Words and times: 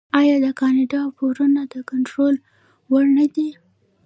آیا 0.19 0.35
د 0.45 0.47
کاناډا 0.59 1.01
پورونه 1.17 1.61
د 1.73 1.75
کنټرول 1.89 2.35
وړ 2.91 3.05
نه 3.17 3.25
دي؟ 3.33 3.49